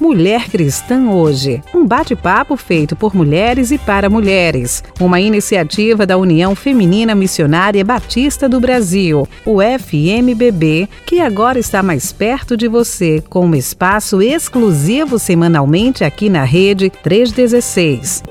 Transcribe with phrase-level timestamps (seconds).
[0.00, 6.54] Mulher Cristã Hoje, um bate-papo feito por mulheres e para mulheres, uma iniciativa da União
[6.54, 13.44] Feminina Missionária Batista do Brasil, o FMBB, que agora está mais perto de você, com
[13.44, 18.22] um espaço exclusivo semanalmente aqui na Rede 316.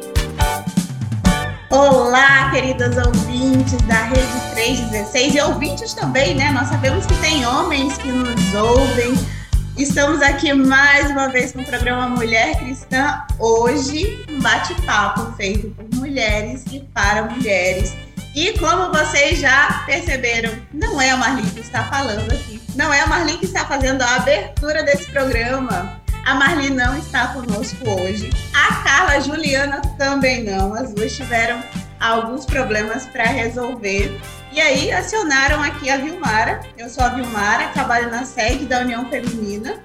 [1.70, 6.52] Olá, queridas ouvintes da Rede 316 e ouvintes também, né?
[6.52, 9.39] Nós sabemos que tem homens que nos ouvem.
[9.80, 13.24] Estamos aqui mais uma vez com o programa Mulher Cristã.
[13.40, 17.96] Hoje, um bate-papo feito por mulheres e para mulheres.
[18.36, 22.62] E como vocês já perceberam, não é a Marli que está falando aqui.
[22.76, 25.98] Não é a Marli que está fazendo a abertura desse programa.
[26.26, 28.30] A Marli não está conosco hoje.
[28.54, 30.74] A Carla Juliana também não.
[30.74, 31.64] As duas tiveram
[32.02, 34.20] alguns problemas para resolver.
[34.52, 36.62] E aí acionaram aqui a Vilmara.
[36.78, 39.80] Eu sou a Vilmara, trabalho na sede da União Feminina.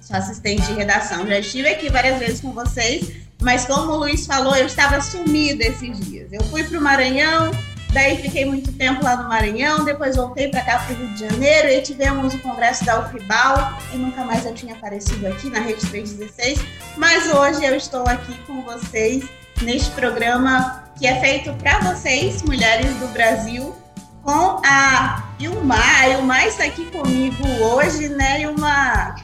[0.00, 1.26] Sou assistente de redação.
[1.26, 3.12] Já estive aqui várias vezes com vocês,
[3.42, 6.32] mas como o Luiz falou, eu estava sumida esses dias.
[6.32, 7.50] Eu fui para o Maranhão,
[7.92, 11.20] Daí fiquei muito tempo lá no Maranhão, depois voltei para cá para o Rio de
[11.20, 15.58] Janeiro e tivemos o congresso da UFBAL e nunca mais eu tinha aparecido aqui na
[15.58, 16.60] Rede 316,
[16.96, 19.24] mas hoje eu estou aqui com vocês
[19.62, 23.74] neste programa que é feito para vocês, mulheres do Brasil,
[24.22, 26.02] com a Ilmar.
[26.02, 29.20] A Ilmar está aqui comigo hoje, né, Ilmar?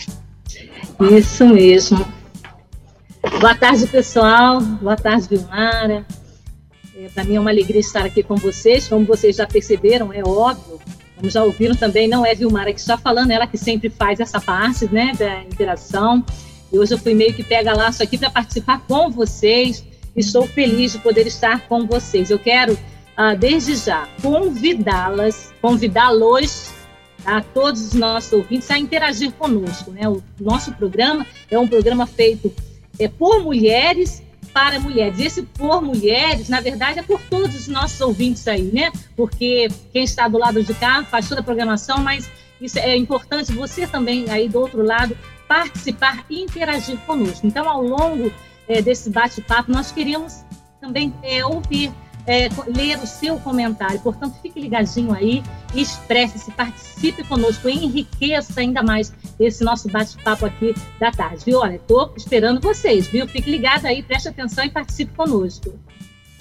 [1.00, 2.06] Isso mesmo.
[3.40, 4.60] Boa tarde, pessoal.
[4.60, 6.06] Boa tarde, Vilmara.
[6.96, 8.88] É, Para mim é uma alegria estar aqui com vocês.
[8.88, 10.80] Como vocês já perceberam, é óbvio,
[11.16, 14.40] como já ouviram também, não é Vilmara que está falando, ela que sempre faz essa
[14.40, 16.24] parte né, da interação.
[16.72, 19.84] E hoje eu fui meio que pega laço aqui para participar com vocês.
[20.16, 22.30] Estou feliz de poder estar com vocês.
[22.30, 22.78] Eu quero,
[23.16, 26.70] ah, desde já, convidá-las, convidá-los
[27.24, 29.90] a todos os nossos ouvintes a interagir conosco.
[29.90, 30.08] Né?
[30.08, 32.52] O nosso programa é um programa feito
[32.98, 34.22] é, por mulheres
[34.52, 35.18] para mulheres.
[35.20, 38.90] Esse por mulheres, na verdade, é por todos os nossos ouvintes aí, né?
[39.14, 43.52] Porque quem está do lado de cá faz toda a programação, mas isso é importante
[43.52, 45.16] você também aí do outro lado
[45.46, 47.46] participar e interagir conosco.
[47.46, 48.32] Então, ao longo
[48.66, 50.42] é, desse bate-papo, nós queríamos
[50.80, 51.92] também é, ouvir
[52.26, 54.00] é, ler o seu comentário.
[54.00, 55.42] Portanto, fique ligadinho aí,
[55.74, 61.44] expresse-se, participe conosco, enriqueça ainda mais esse nosso bate-papo aqui da tarde.
[61.44, 61.60] Viu?
[61.60, 63.28] Olha, estou esperando vocês, viu?
[63.28, 65.78] Fique ligado aí, preste atenção e participe conosco.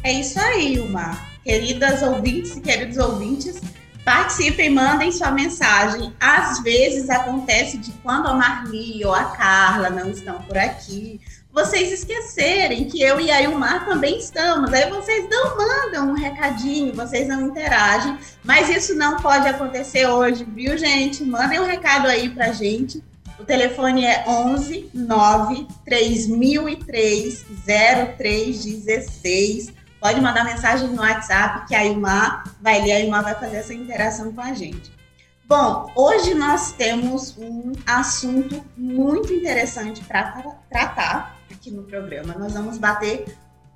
[0.03, 1.17] É isso aí, Uma.
[1.43, 3.61] Queridas ouvintes e queridos ouvintes,
[4.03, 6.13] participem, mandem sua mensagem.
[6.19, 11.19] Às vezes acontece de quando a Marli ou a Carla não estão por aqui,
[11.55, 14.73] vocês esquecerem que eu e a Ilmar também estamos.
[14.73, 20.43] Aí vocês não mandam um recadinho, vocês não interagem, mas isso não pode acontecer hoje,
[20.43, 21.23] viu, gente?
[21.23, 23.01] Mandem um recado aí pra gente.
[23.39, 29.73] O telefone é 11 9 3003 0316.
[30.01, 33.73] Pode mandar mensagem no WhatsApp que a Ilmar vai ler, a Ilmar vai fazer essa
[33.73, 34.93] interação com a gente.
[35.47, 40.31] Bom, hoje nós temos um assunto muito interessante para
[40.69, 41.34] tratar
[41.65, 42.35] aqui no programa.
[42.37, 43.25] Nós vamos bater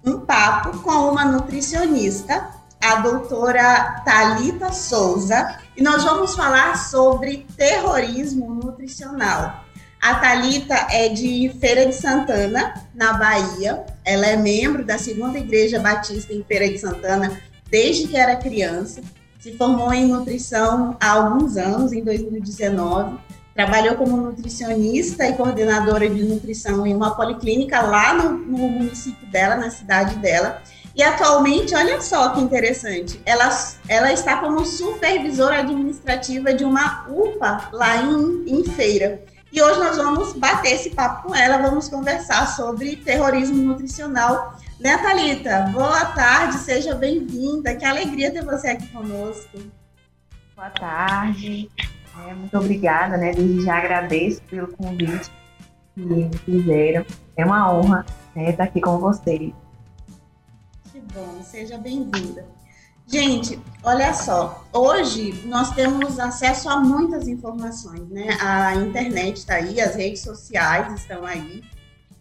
[0.06, 2.50] um papo com uma nutricionista,
[2.82, 9.64] a doutora Talita Souza, e nós vamos falar sobre terrorismo nutricional.
[10.02, 13.84] A Talita é de Feira de Santana, na Bahia.
[14.06, 19.02] Ela é membro da Segunda Igreja Batista em Feira de Santana desde que era criança.
[19.40, 23.29] Se formou em nutrição há alguns anos, em 2019
[23.60, 29.58] Trabalhou como nutricionista e coordenadora de nutrição em uma policlínica lá no, no município dela,
[29.58, 30.64] na cidade dela.
[30.96, 33.50] E atualmente, olha só que interessante, ela,
[33.90, 39.22] ela está como supervisora administrativa de uma UPA lá em, em Feira.
[39.52, 44.58] E hoje nós vamos bater esse papo com ela, vamos conversar sobre terrorismo nutricional.
[44.80, 45.70] Né, Thalita?
[45.74, 47.76] Boa tarde, seja bem-vinda.
[47.76, 49.60] Que alegria ter você aqui conosco.
[50.56, 51.70] Boa tarde.
[52.28, 53.34] É, muito obrigada, né?
[53.34, 55.32] Desde já agradeço pelo convite
[55.94, 57.06] que me fizeram.
[57.36, 58.06] É uma honra
[58.36, 59.54] né, estar aqui com vocês.
[60.92, 62.46] Que bom, seja bem-vinda.
[63.08, 68.38] Gente, olha só, hoje nós temos acesso a muitas informações, né?
[68.40, 71.64] A internet está aí, as redes sociais estão aí.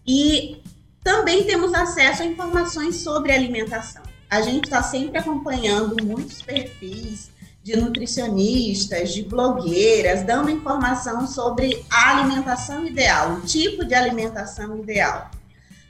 [0.07, 0.63] E
[1.05, 4.03] também temos acesso a informações sobre alimentação.
[4.31, 7.31] A gente está sempre acompanhando muitos perfis,
[7.69, 15.31] de nutricionistas, de blogueiras, dando informação sobre a alimentação ideal, o tipo de alimentação ideal.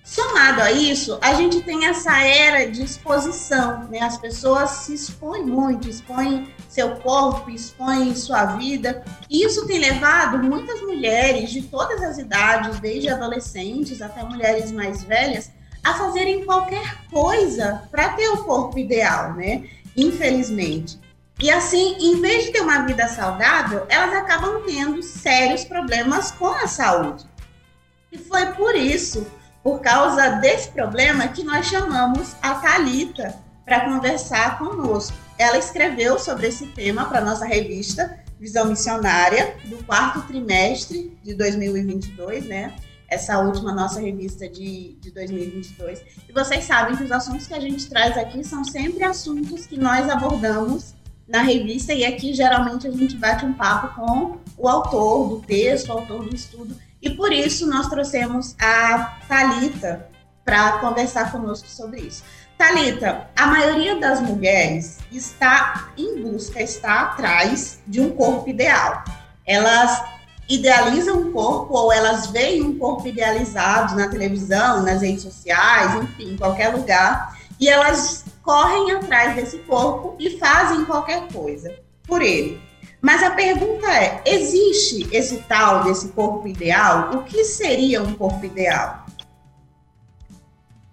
[0.03, 4.01] Somado a isso, a gente tem essa era de exposição, né?
[4.01, 9.05] As pessoas se expõem muito, expõem seu corpo, expõem sua vida.
[9.31, 15.05] E isso tem levado muitas mulheres de todas as idades, desde adolescentes até mulheres mais
[15.05, 15.53] velhas,
[15.85, 19.63] a fazerem qualquer coisa para ter o corpo ideal, né?
[19.97, 20.99] Infelizmente.
[21.41, 26.49] E assim, em vez de ter uma vida saudável, elas acabam tendo sérios problemas com
[26.49, 27.25] a saúde.
[28.11, 29.27] E foi por isso
[29.63, 35.17] por causa desse problema que nós chamamos a Talita para conversar conosco.
[35.39, 42.47] Ela escreveu sobre esse tema para nossa revista Visão Missionária do quarto trimestre de 2022,
[42.47, 42.75] né?
[43.09, 46.03] Essa última nossa revista de, de 2022.
[46.29, 49.79] E vocês sabem que os assuntos que a gente traz aqui são sempre assuntos que
[49.79, 50.95] nós abordamos
[51.29, 55.89] na revista e aqui geralmente a gente bate um papo com o autor do texto,
[55.89, 60.09] o autor do estudo e por isso nós trouxemos a Talita
[60.45, 62.25] para conversar conosco sobre isso.
[62.57, 69.05] Talita, a maioria das mulheres está em busca, está atrás de um corpo ideal.
[69.47, 70.03] Elas
[70.49, 76.33] idealizam um corpo ou elas veem um corpo idealizado na televisão, nas redes sociais, enfim,
[76.33, 81.71] em qualquer lugar, e elas correm atrás desse corpo e fazem qualquer coisa
[82.07, 82.59] por ele.
[83.03, 87.11] Mas a pergunta é: existe esse tal desse corpo ideal?
[87.11, 89.05] O que seria um corpo ideal?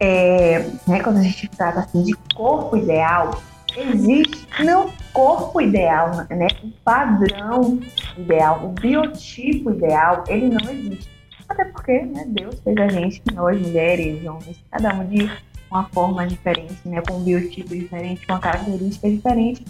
[0.02, 3.42] É, né, quando a gente trata assim de corpo ideal,
[3.74, 6.48] existe não corpo ideal, né?
[6.62, 7.80] O padrão
[8.18, 11.10] ideal, o biotipo ideal, ele não existe.
[11.48, 15.32] Até porque, né, Deus fez a gente, nós mulheres, homens, cada um de
[15.70, 19.66] uma forma diferente, né, com um biotipo diferente, uma característica diferente.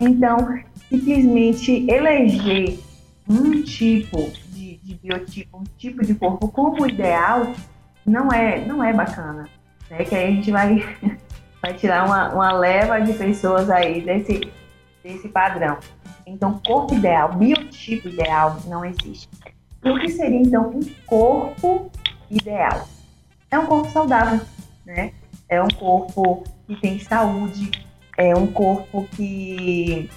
[0.00, 0.36] Então,
[0.88, 2.78] simplesmente eleger
[3.28, 7.52] um tipo de, de, biotipo, um tipo de corpo como ideal,
[8.04, 9.48] não é, não é bacana.
[9.90, 10.04] Né?
[10.04, 10.96] Que aí a gente vai,
[11.62, 14.40] vai tirar uma, uma leva de pessoas aí desse,
[15.02, 15.78] desse padrão.
[16.26, 19.28] Então, corpo ideal, biotipo ideal não existe.
[19.84, 21.90] E o que seria então um corpo
[22.30, 22.88] ideal?
[23.50, 24.40] É um corpo saudável,
[24.84, 25.12] né?
[25.48, 27.70] É um corpo que tem saúde,
[28.16, 30.10] é um corpo que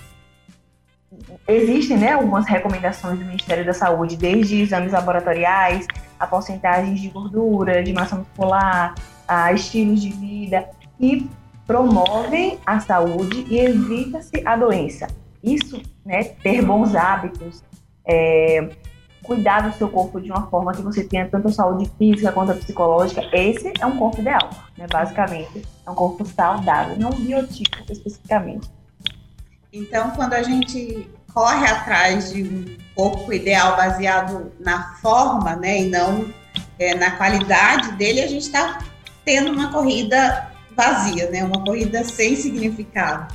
[1.47, 5.87] existem né, algumas recomendações do Ministério da Saúde, desde exames laboratoriais,
[6.19, 8.95] a porcentagens de gordura, de massa muscular,
[9.27, 11.29] a estilos de vida, que
[11.65, 15.07] promovem a saúde e evita-se a doença.
[15.43, 17.63] Isso, né, ter bons hábitos,
[18.05, 18.69] é,
[19.27, 23.21] cuidar do seu corpo de uma forma que você tenha tanto saúde física quanto psicológica,
[23.33, 24.87] esse é um corpo ideal, né?
[24.89, 28.69] Basicamente, é um corpo saudável, não um biotipo especificamente.
[29.71, 32.65] Então, quando a gente corre atrás de um
[32.95, 36.25] corpo ideal baseado na forma, né, e não
[36.79, 38.79] é, na qualidade dele, a gente está
[39.25, 43.33] tendo uma corrida vazia, né, uma corrida sem significado.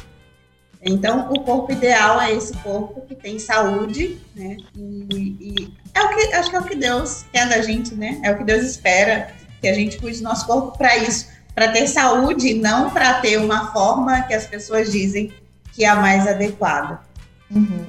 [0.84, 4.56] Então, o corpo ideal é esse corpo que tem saúde, né?
[4.74, 5.08] E,
[5.40, 8.20] e, é o que acho que é o que Deus quer da gente, né?
[8.24, 11.68] É o que Deus espera que a gente cuide do nosso corpo para isso, para
[11.68, 15.32] ter saúde, não para ter uma forma que as pessoas dizem
[15.72, 17.00] que é a mais adequada.
[17.48, 17.86] Uhum.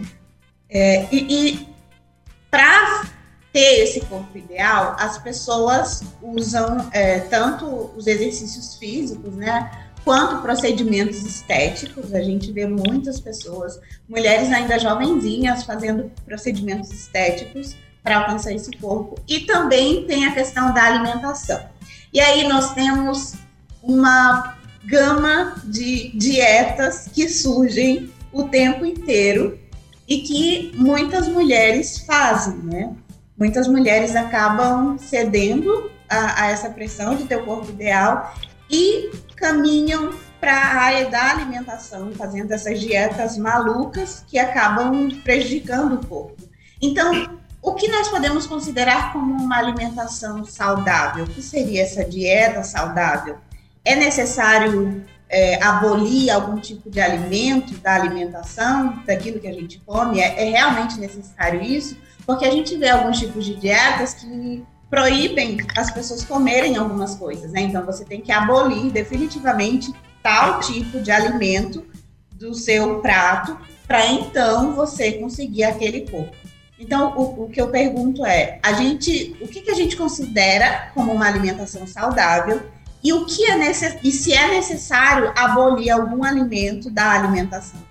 [0.70, 1.68] É, e, e
[2.52, 3.06] para
[3.52, 9.83] ter esse corpo ideal, as pessoas usam é, tanto os exercícios físicos, né?
[10.04, 12.14] Quanto procedimentos estéticos.
[12.14, 19.16] A gente vê muitas pessoas, mulheres ainda jovenzinhas, fazendo procedimentos estéticos para alcançar esse corpo.
[19.28, 21.62] E também tem a questão da alimentação.
[22.12, 23.36] E aí nós temos
[23.82, 29.58] uma gama de dietas que surgem o tempo inteiro
[30.08, 32.94] e que muitas mulheres fazem, né?
[33.38, 38.34] Muitas mulheres acabam cedendo a, a essa pressão de ter o corpo ideal
[38.70, 39.12] e
[39.44, 46.44] caminham para a área da alimentação, fazendo essas dietas malucas que acabam prejudicando o corpo.
[46.82, 51.26] Então, o que nós podemos considerar como uma alimentação saudável?
[51.26, 53.38] O que seria essa dieta saudável?
[53.84, 60.22] É necessário é, abolir algum tipo de alimento da alimentação, daquilo que a gente come?
[60.22, 61.98] É, é realmente necessário isso?
[62.26, 67.52] Porque a gente vê alguns tipos de dietas que proíbem as pessoas comerem algumas coisas,
[67.52, 67.62] né?
[67.62, 71.84] Então você tem que abolir definitivamente tal tipo de alimento
[72.34, 73.58] do seu prato
[73.88, 76.36] para então você conseguir aquele corpo.
[76.80, 80.92] Então o, o, que eu pergunto é, a gente, o que, que a gente considera
[80.94, 82.62] como uma alimentação saudável
[83.04, 83.98] e o que é necess...
[84.04, 87.82] e se é necessário abolir algum alimento da alimentação?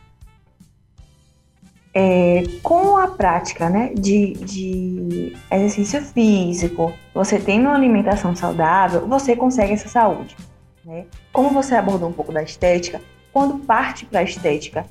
[1.95, 9.37] É, com a prática né, de, de exercício físico, você tendo uma alimentação saudável, você
[9.37, 10.37] consegue essa saúde.
[10.85, 11.05] Né?
[11.33, 13.01] Como você abordou um pouco da estética,
[13.33, 14.87] quando parte para a estética,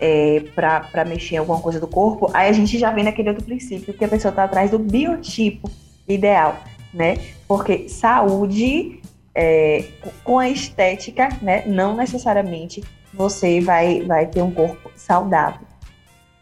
[0.00, 3.44] é, para mexer em alguma coisa do corpo, aí a gente já vem naquele outro
[3.44, 5.70] princípio, que a pessoa está atrás do biotipo
[6.06, 6.58] ideal,
[6.92, 7.16] né?
[7.48, 9.00] Porque saúde
[9.34, 9.84] é,
[10.24, 12.82] com a estética, né, não necessariamente
[13.12, 15.65] você vai, vai ter um corpo saudável.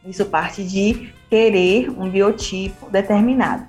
[0.06, 3.66] Isso parte de querer um biotipo determinado.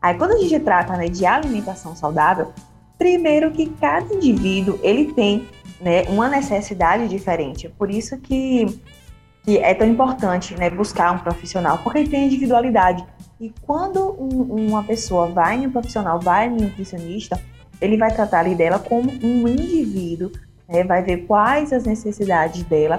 [0.00, 2.52] Aí, quando a gente trata né, de alimentação saudável,
[2.98, 5.48] primeiro que cada indivíduo ele tem
[5.80, 7.68] né, uma necessidade diferente.
[7.68, 8.66] Por isso que,
[9.42, 13.04] que é tão importante né, buscar um profissional, porque ele tem individualidade.
[13.40, 17.40] E quando um, uma pessoa vai em um profissional, vai em um nutricionista,
[17.80, 20.30] ele vai tratar ali dela como um indivíduo,
[20.68, 22.98] né, vai ver quais as necessidades dela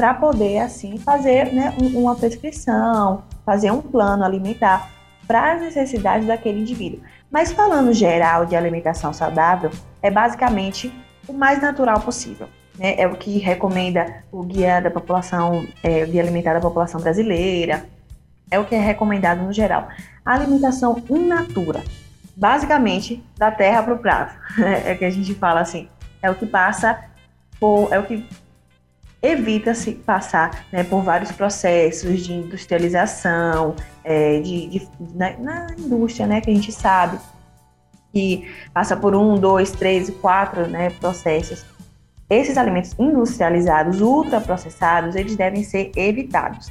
[0.00, 4.90] para poder assim fazer né, uma prescrição, fazer um plano alimentar
[5.26, 7.02] para as necessidades daquele indivíduo.
[7.30, 10.90] Mas falando geral de alimentação saudável, é basicamente
[11.28, 12.48] o mais natural possível.
[12.78, 12.94] Né?
[12.96, 17.84] É o que recomenda o guia da população, é, o guia alimentar da população brasileira,
[18.50, 19.86] é o que é recomendado no geral.
[20.24, 21.84] A alimentação in natura,
[22.34, 24.34] basicamente da terra para o prato,
[24.86, 25.90] é que a gente fala assim,
[26.22, 27.04] é o que passa
[27.60, 28.26] por, é o que
[29.22, 36.40] evita-se passar né, por vários processos de industrialização, é, de, de na, na, indústria, né,
[36.40, 37.18] que a gente sabe
[38.12, 41.64] que passa por um, dois, três e quatro né, processos.
[42.28, 46.70] Esses alimentos industrializados, ultraprocessados, eles devem ser evitados.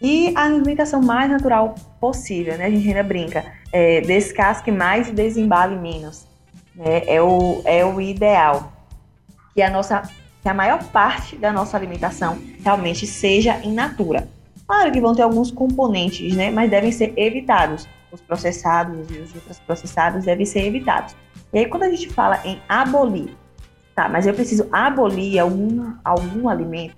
[0.00, 2.66] E a alimentação mais natural possível, né?
[2.66, 6.26] A gente ainda brinca, é, descasque mais e desembale menos.
[6.74, 7.02] Né?
[7.06, 8.72] É, o, é o ideal.
[9.54, 10.02] Que a nossa
[10.46, 14.28] que a maior parte da nossa alimentação realmente seja in natura.
[14.64, 17.88] Claro que vão ter alguns componentes, né, mas devem ser evitados.
[18.12, 21.16] Os processados e os ultraprocessados devem ser evitados.
[21.52, 23.36] E aí, quando a gente fala em abolir,
[23.92, 26.94] tá, mas eu preciso abolir algum, algum alimento,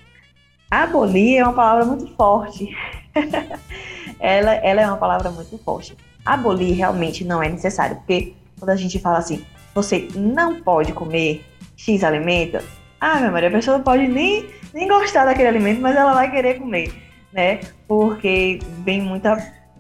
[0.71, 2.69] abolir é uma palavra muito forte.
[4.21, 5.97] ela, ela é uma palavra muito forte.
[6.23, 9.43] Abolir realmente não é necessário, porque quando a gente fala assim,
[9.75, 11.47] você não pode comer
[11.79, 12.59] X alimento,
[13.01, 16.31] ah, meu Maria, a pessoa não pode nem, nem gostar daquele alimento, mas ela vai
[16.31, 16.93] querer comer,
[17.33, 17.61] né?
[17.87, 19.37] Porque vem muita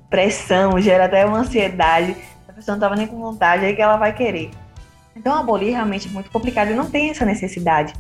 [0.08, 2.16] pressão, gera até uma ansiedade,
[2.48, 4.50] a pessoa não estava nem com vontade, aí que ela vai querer.
[5.16, 7.92] Então, abolir realmente é muito complicado e não tem essa necessidade,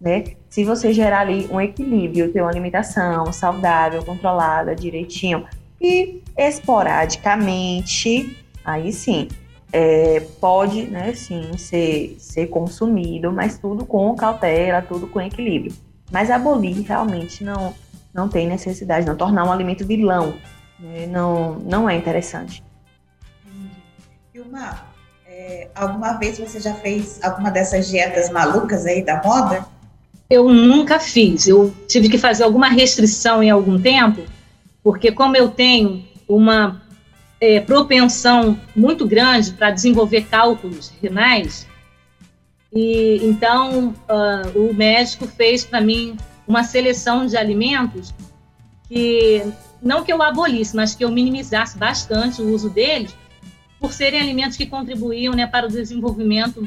[0.00, 0.24] né?
[0.50, 5.46] Se você gerar ali um equilíbrio, ter uma alimentação saudável, controlada, direitinho,
[5.80, 9.28] e esporadicamente, aí sim,
[9.76, 15.74] é, pode, né, sim, ser, ser consumido, mas tudo com cautela, tudo com equilíbrio.
[16.12, 17.74] Mas abolir realmente não,
[18.14, 20.36] não tem necessidade, não tornar um alimento vilão,
[20.78, 22.62] né, não, não é interessante.
[24.32, 24.84] Vilma,
[25.26, 29.66] é, alguma vez você já fez alguma dessas dietas malucas aí da moda?
[30.30, 31.48] Eu nunca fiz.
[31.48, 34.22] Eu tive que fazer alguma restrição em algum tempo,
[34.84, 36.83] porque como eu tenho uma
[37.44, 41.66] é, propensão muito grande para desenvolver cálculos renais.
[42.72, 46.16] E então uh, o médico fez para mim
[46.48, 48.14] uma seleção de alimentos
[48.88, 49.44] que
[49.82, 53.14] não que eu abolisse, mas que eu minimizasse bastante o uso deles,
[53.78, 56.66] por serem alimentos que contribuíam né, para o desenvolvimento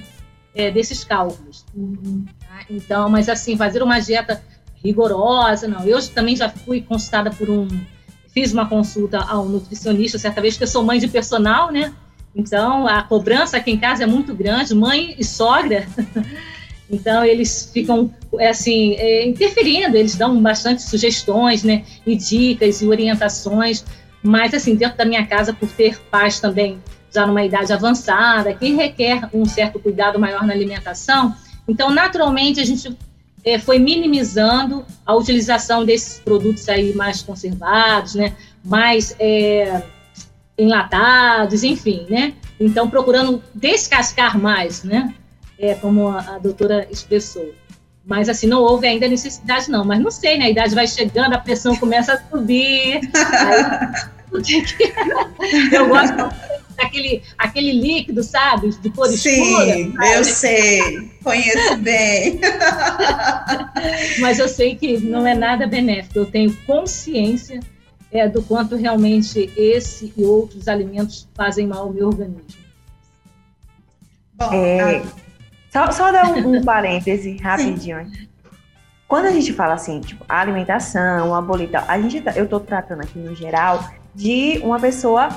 [0.53, 1.65] é, desses cálculos.
[1.75, 2.23] Uhum.
[2.69, 4.43] Então, mas assim, fazer uma dieta
[4.83, 5.83] rigorosa, não.
[5.83, 7.67] Eu também já fui consultada por um
[8.37, 11.91] fiz uma consulta ao nutricionista certa vez, porque eu sou mãe de personal, né?
[12.35, 15.87] Então, a cobrança aqui em casa é muito grande, mãe e sogra.
[16.89, 21.83] Então, eles ficam, é assim, é, interferindo, eles dão bastante sugestões, né?
[22.05, 23.83] E dicas e orientações.
[24.23, 26.81] Mas, assim, dentro da minha casa, por ter pais também
[27.13, 31.35] já numa idade avançada, que requer um certo cuidado maior na alimentação,
[31.67, 32.97] então, naturalmente, a gente
[33.43, 39.83] é, foi minimizando a utilização desses produtos aí mais conservados, né, mais é,
[40.57, 42.33] enlatados, enfim, né?
[42.59, 45.13] Então, procurando descascar mais, né?
[45.59, 47.53] É, como a, a doutora expressou.
[48.03, 49.83] Mas, assim, não houve ainda necessidade, não.
[49.83, 50.45] Mas não sei, né?
[50.45, 53.01] A idade vai chegando, a pressão começa a subir.
[54.33, 56.15] Aí, eu gosto
[56.77, 58.69] aquele, aquele líquido, sabe?
[58.69, 59.73] De cor Sim, escura.
[59.73, 62.39] Sim, eu sei, conheço bem.
[64.19, 67.59] Mas eu sei que não é nada benéfico, eu tenho consciência
[68.11, 72.67] é, do quanto realmente esse e outros alimentos fazem mal ao meu organismo.
[74.33, 75.03] Bom, é,
[75.71, 78.09] só, só dar um, um parêntese rapidinho.
[79.07, 81.29] quando a gente fala assim, tipo, alimentação,
[81.71, 85.29] tal, a gente, tá, eu estou tratando aqui no geral de uma pessoa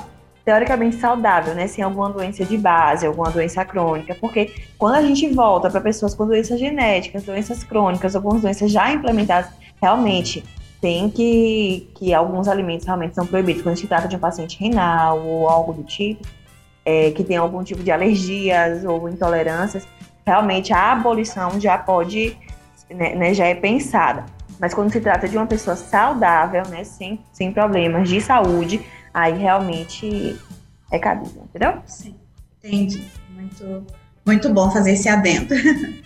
[0.43, 1.67] teoricamente saudável, né?
[1.67, 6.15] Sem alguma doença de base, alguma doença crônica, porque quando a gente volta para pessoas
[6.15, 10.43] com doenças genéticas, doenças crônicas, algumas doenças já implementadas, realmente
[10.81, 13.61] tem que que alguns alimentos realmente são proibidos.
[13.61, 16.25] Quando gente trata de um paciente renal ou algo do tipo,
[16.83, 19.87] é, que tem algum tipo de alergias ou intolerâncias,
[20.25, 22.35] realmente a abolição já pode,
[22.89, 24.25] né, né, já é pensada.
[24.59, 28.81] Mas quando se trata de uma pessoa saudável, né, sem, sem problemas de saúde,
[29.13, 30.39] aí realmente
[30.91, 31.81] é cabível, entendeu?
[31.85, 32.15] Sim,
[32.57, 33.07] entendi.
[33.29, 33.85] Muito,
[34.25, 35.53] muito bom fazer esse adendo.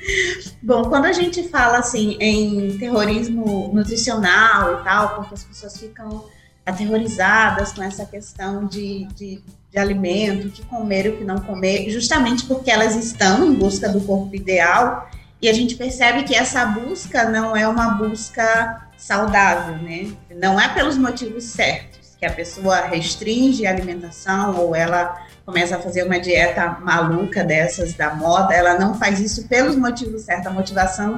[0.62, 6.26] bom, quando a gente fala assim em terrorismo nutricional e tal, porque as pessoas ficam
[6.66, 12.46] aterrorizadas com essa questão de, de, de alimento, que comer o que não comer, justamente
[12.46, 15.08] porque elas estão em busca do corpo ideal,
[15.42, 20.12] e a gente percebe que essa busca não é uma busca saudável, né?
[20.36, 25.80] Não é pelos motivos certos que a pessoa restringe a alimentação ou ela começa a
[25.80, 30.52] fazer uma dieta maluca dessas da moda, ela não faz isso pelos motivos certos, a
[30.52, 31.18] motivação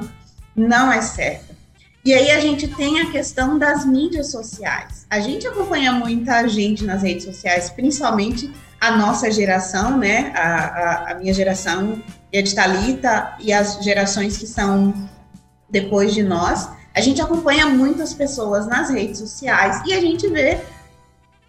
[0.54, 1.56] não é certa.
[2.04, 5.06] E aí a gente tem a questão das mídias sociais.
[5.10, 10.32] A gente acompanha muita gente nas redes sociais, principalmente a nossa geração, né?
[10.34, 12.00] A, a, a minha geração
[12.32, 14.94] e a de Thalita e as gerações que são
[15.68, 16.68] depois de nós.
[16.94, 20.60] A gente acompanha muitas pessoas nas redes sociais e a gente vê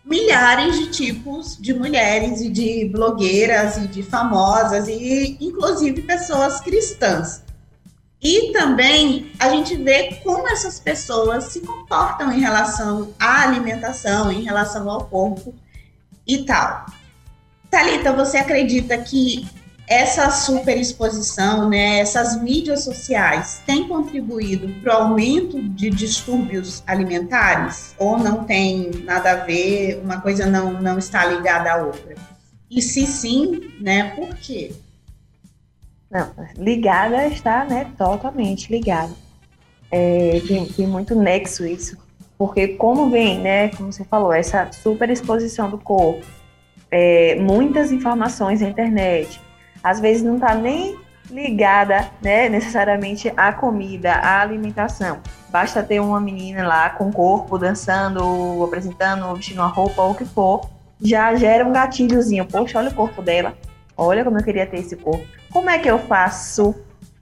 [0.03, 7.43] milhares de tipos de mulheres e de blogueiras e de famosas e inclusive pessoas cristãs.
[8.21, 14.41] E também a gente vê como essas pessoas se comportam em relação à alimentação, em
[14.41, 15.53] relação ao corpo
[16.27, 16.85] e tal.
[17.69, 19.47] Talita, você acredita que
[19.89, 27.95] essa superexposição, né, essas mídias sociais, têm contribuído para o aumento de distúrbios alimentares?
[27.97, 32.13] Ou não tem nada a ver, uma coisa não, não está ligada à outra?
[32.69, 34.73] E se sim, né, por quê?
[36.11, 39.13] Não, ligada está, né, totalmente ligada.
[39.91, 41.97] É, tem, tem muito nexo isso,
[42.37, 46.23] porque como vem, né, como você falou, essa superexposição do corpo,
[46.91, 49.41] é, muitas informações na internet,
[49.83, 50.97] às vezes não está nem
[51.29, 55.19] ligada né, necessariamente à comida, à alimentação.
[55.49, 60.25] Basta ter uma menina lá com corpo dançando, apresentando, vestindo uma roupa ou o que
[60.25, 60.69] for,
[61.01, 62.45] já gera um gatilhozinho.
[62.45, 63.55] Poxa, olha o corpo dela.
[63.95, 65.25] Olha como eu queria ter esse corpo.
[65.51, 66.75] Como é que eu faço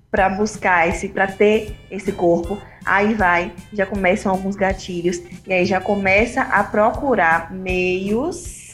[0.10, 2.58] para buscar esse, para ter esse corpo?
[2.86, 8.67] Aí vai, já começam alguns gatilhos e aí já começa a procurar meios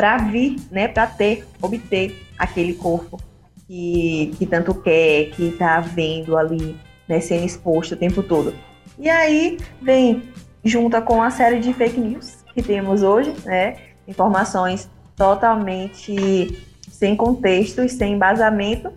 [0.00, 3.20] para vir, né, para ter, obter aquele corpo
[3.66, 6.74] que, que tanto quer, que está vendo ali,
[7.06, 8.54] né, sendo exposto o tempo todo.
[8.98, 10.32] E aí vem,
[10.64, 13.76] junta com a série de fake news que temos hoje, né,
[14.08, 18.90] informações totalmente sem contexto e sem embasamento,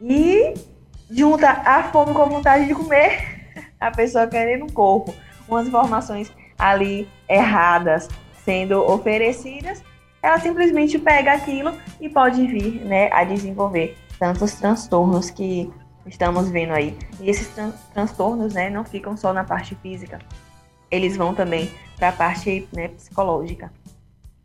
[0.00, 0.54] e
[1.08, 3.46] junta a fome com a vontade de comer,
[3.78, 5.14] a pessoa querendo um corpo,
[5.48, 8.08] umas informações ali erradas
[8.44, 9.82] sendo oferecidas
[10.24, 15.70] ela simplesmente pega aquilo e pode vir né, a desenvolver tantos transtornos que
[16.06, 16.96] estamos vendo aí.
[17.20, 20.18] E esses tran transtornos né, não ficam só na parte física,
[20.90, 23.70] eles vão também para a parte né, psicológica.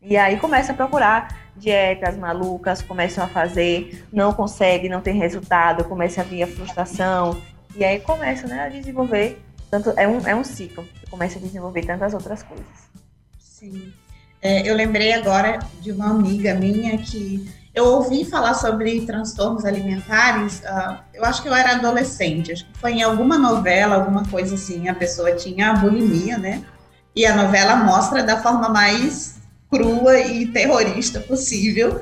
[0.02, 5.86] E aí começa a procurar dietas malucas, começam a fazer, não consegue, não tem resultado,
[5.86, 7.42] começa a vir a frustração,
[7.74, 11.86] e aí começa né, a desenvolver, tanto é um, é um ciclo, começa a desenvolver
[11.86, 12.90] tantas outras coisas.
[13.60, 13.92] Sim.
[14.42, 17.46] É, eu lembrei agora de uma amiga minha que
[17.76, 22.78] eu ouvi falar sobre transtornos alimentares, uh, eu acho que eu era adolescente, acho que
[22.78, 26.64] foi em alguma novela, alguma coisa assim, a pessoa tinha bulimia, né?
[27.14, 32.02] E a novela mostra da forma mais crua e terrorista possível.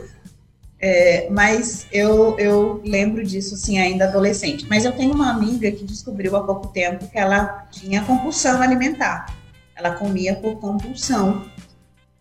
[0.79, 4.67] É, mas eu, eu lembro disso, assim, ainda adolescente.
[4.69, 9.25] Mas eu tenho uma amiga que descobriu há pouco tempo que ela tinha compulsão alimentar.
[9.77, 11.45] Ela comia por compulsão.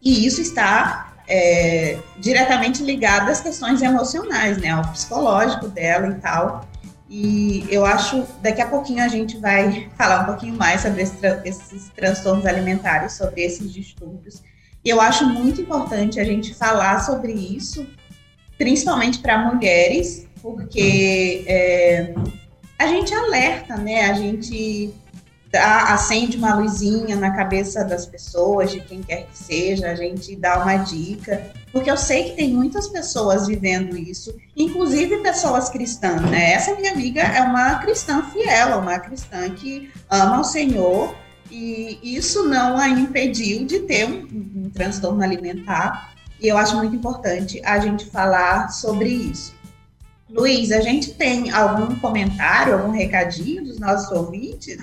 [0.03, 6.69] E isso está é, diretamente ligado às questões emocionais, né, ao psicológico dela e tal.
[7.09, 11.17] E eu acho, daqui a pouquinho a gente vai falar um pouquinho mais sobre esse,
[11.45, 14.43] esses transtornos alimentares, sobre esses distúrbios.
[14.85, 17.87] E eu acho muito importante a gente falar sobre isso,
[18.59, 22.15] principalmente para mulheres, porque é,
[22.79, 24.11] a gente alerta, né?
[24.11, 24.93] A gente
[25.51, 30.35] dá, acende uma luzinha na cabeça das pessoas, de quem quer que seja, a gente
[30.37, 36.23] dá uma dica, porque eu sei que tem muitas pessoas vivendo isso, inclusive pessoas cristãs,
[36.23, 36.53] né?
[36.53, 41.15] Essa minha amiga é uma cristã fiel, uma cristã que ama o Senhor,
[41.51, 44.27] e isso não a impediu de ter um,
[44.65, 49.57] um transtorno alimentar, e eu acho muito importante a gente falar sobre isso.
[50.29, 54.77] Luiz, a gente tem algum comentário, algum recadinho dos nossos ouvintes?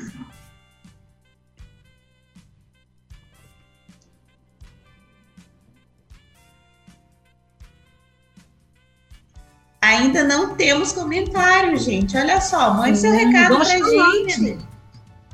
[10.03, 12.17] Ainda não temos comentário, gente.
[12.17, 14.57] Olha só, mande seu recado pra gente.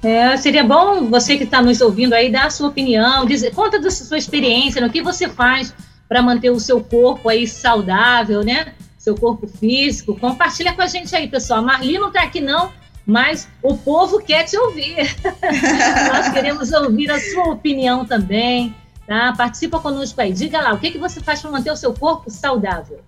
[0.04, 3.80] É, seria bom você que está nos ouvindo aí dar a sua opinião, dizer, conta
[3.80, 5.74] da sua experiência, no que você faz
[6.08, 8.74] para manter o seu corpo aí saudável, né?
[8.98, 10.16] Seu corpo físico.
[10.16, 11.60] Compartilha com a gente aí, pessoal.
[11.60, 12.72] A Marli não está aqui não,
[13.06, 14.98] mas o povo quer te ouvir.
[16.14, 18.76] Nós queremos ouvir a sua opinião também,
[19.08, 19.34] tá?
[19.36, 20.32] Participa conosco aí.
[20.32, 23.00] Diga lá, o que, que você faz para manter o seu corpo saudável?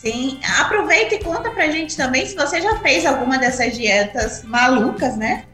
[0.00, 5.16] Sim, aproveita e conta pra gente também se você já fez alguma dessas dietas malucas,
[5.16, 5.44] né?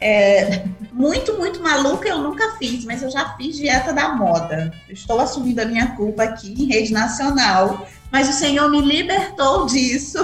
[0.00, 4.72] É, muito, muito maluca eu nunca fiz, mas eu já fiz dieta da moda.
[4.88, 10.18] Estou assumindo a minha culpa aqui em rede nacional, mas o Senhor me libertou disso.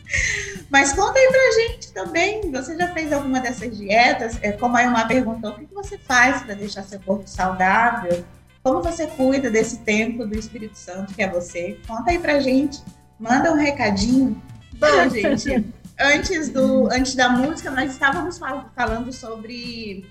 [0.70, 4.38] mas conta aí pra gente também, você já fez alguma dessas dietas?
[4.40, 8.24] É, como a Ilma perguntou, o que você faz para deixar seu corpo saudável?
[8.62, 11.78] Como você cuida desse templo do Espírito Santo que é você?
[11.86, 12.82] Conta aí pra gente
[13.20, 14.42] manda um recadinho.
[14.78, 18.40] Bom, gente, antes, do, antes da música, nós estávamos
[18.74, 20.06] falando sobre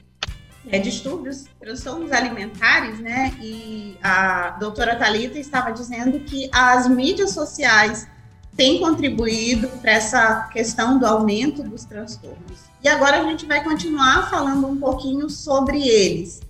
[0.70, 3.34] é, distúrbios, transtornos alimentares, né?
[3.42, 8.08] E a doutora Talita estava dizendo que as mídias sociais
[8.56, 12.70] têm contribuído para essa questão do aumento dos transtornos.
[12.84, 16.42] E agora a gente vai continuar falando um pouquinho sobre eles.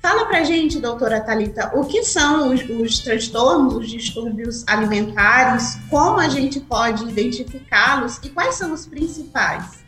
[0.00, 6.20] Fala pra gente, doutora Talita, o que são os, os, transtornos, os distúrbios alimentares, como
[6.20, 9.84] a gente pode identificá-los e quais são os principais?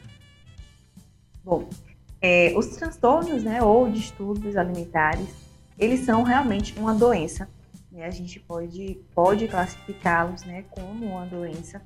[1.45, 1.69] Bom,
[2.21, 5.29] é, os transtornos, né, ou distúrbios alimentares,
[5.79, 7.49] eles são realmente uma doença.
[7.93, 8.05] Né?
[8.05, 11.81] A gente pode, pode classificá-los, né, como uma doença,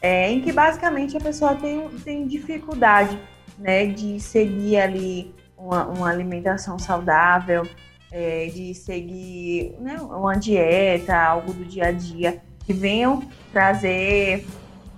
[0.00, 3.16] é, em que basicamente a pessoa tem, tem dificuldade,
[3.56, 5.32] né, de seguir ali
[5.62, 7.66] uma, uma alimentação saudável,
[8.10, 13.22] é, de seguir né, uma dieta, algo do dia a dia, que venham
[13.52, 14.46] trazer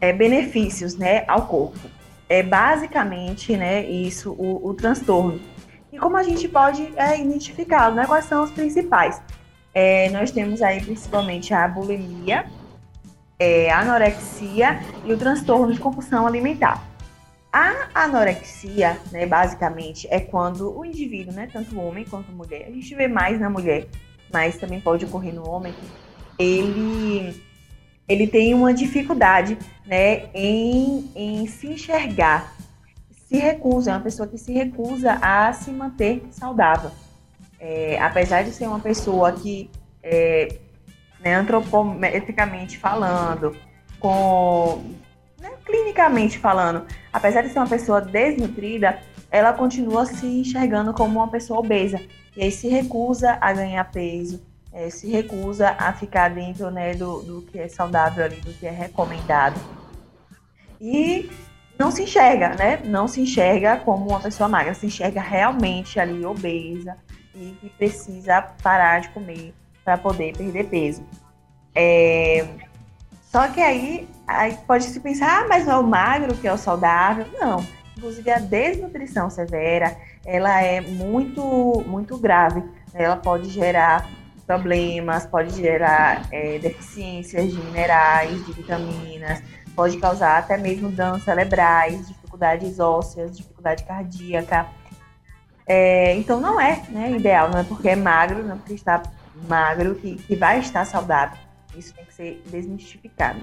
[0.01, 1.79] é, benefícios né, ao corpo.
[2.29, 5.41] É basicamente né, isso, o, o transtorno.
[5.93, 9.23] E como a gente pode é, identificá-lo, né, quais são os principais?
[9.73, 12.47] É, nós temos aí principalmente a bulimia,
[13.39, 16.94] é, a anorexia e o transtorno de compulsão alimentar.
[17.57, 22.93] A anorexia, né, basicamente, é quando o indivíduo, né, tanto homem quanto mulher, a gente
[22.97, 23.87] vê mais na mulher,
[24.33, 25.73] mas também pode ocorrer no homem,
[26.37, 27.41] ele,
[28.09, 32.57] ele tem uma dificuldade né, em, em se enxergar,
[33.29, 36.91] se recusa, é uma pessoa que se recusa a se manter saudável.
[37.61, 39.71] É, apesar de ser uma pessoa que,
[40.03, 40.59] é,
[41.21, 43.57] né, antropometricamente falando,
[44.01, 45.04] com
[45.65, 48.99] clinicamente falando, apesar de ser uma pessoa desnutrida,
[49.31, 52.01] ela continua se enxergando como uma pessoa obesa.
[52.37, 57.23] E aí se recusa a ganhar peso, é, se recusa a ficar dentro né, do,
[57.23, 59.59] do que é saudável ali, do que é recomendado.
[60.81, 61.31] E
[61.79, 62.81] não se enxerga, né?
[62.85, 66.97] Não se enxerga como uma pessoa magra, se enxerga realmente ali obesa
[67.35, 71.05] e que precisa parar de comer para poder perder peso.
[71.75, 72.47] É,
[73.23, 76.53] só que aí, aí pode se pensar, ah, mas não é o magro que é
[76.53, 77.27] o saudável.
[77.39, 77.65] Não.
[77.97, 82.63] Inclusive a desnutrição severa, ela é muito, muito grave.
[82.93, 84.09] Ela pode gerar
[84.47, 89.43] problemas, pode gerar é, deficiências de minerais, de vitaminas,
[89.75, 94.67] pode causar até mesmo danos cerebrais, dificuldades ósseas, dificuldade cardíaca.
[95.67, 99.03] É, então não é né, ideal, não é porque é magro, não é porque está
[99.49, 101.39] magro que, que vai estar saudável.
[101.77, 103.41] Isso tem que ser desmistificado.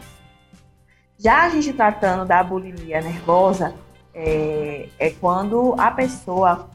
[1.24, 3.76] Já a gente tratando da bulimia nervosa,
[4.12, 6.68] é, é quando a pessoa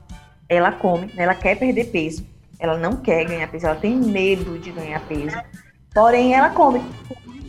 [0.49, 2.25] ela come, né, ela quer perder peso,
[2.57, 5.37] ela não quer ganhar peso, ela tem medo de ganhar peso,
[5.93, 6.81] porém ela come,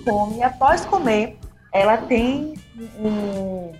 [0.03, 1.37] come e após comer
[1.71, 2.55] ela tem
[2.99, 3.71] um,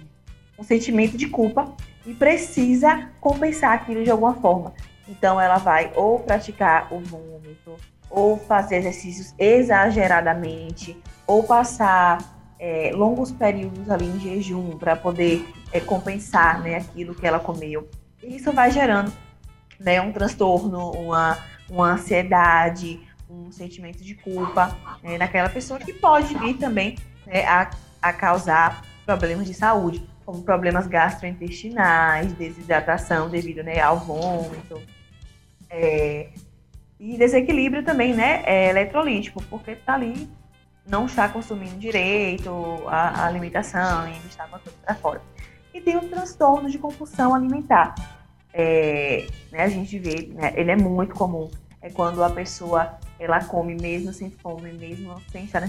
[0.59, 1.73] um sentimento de culpa
[2.05, 4.75] e precisa compensar aquilo de alguma forma.
[5.07, 7.77] Então ela vai ou praticar o vômito,
[8.11, 15.79] ou fazer exercícios exageradamente, ou passar é, longos períodos ali em jejum para poder é,
[15.79, 17.87] compensar né, aquilo que ela comeu.
[18.21, 19.11] E isso vai gerando
[19.79, 21.37] né, um transtorno, uma,
[21.69, 27.69] uma ansiedade, um sentimento de culpa né, naquela pessoa que pode vir também né, a,
[28.01, 34.81] a causar problemas de saúde, como problemas gastrointestinais, desidratação devido né, ao vômito,
[35.69, 36.29] é,
[36.99, 40.27] e desequilíbrio também né, é, eletrolítico, porque está ali,
[40.87, 42.49] não está consumindo direito
[42.87, 45.21] a, a alimentação e está botando para fora.
[45.73, 47.93] E tem o transtorno de compulsão alimentar.
[48.53, 53.43] É, né, a gente vê, né, ele é muito comum, é quando a pessoa ela
[53.43, 55.61] come mesmo sem fome, mesmo sem estar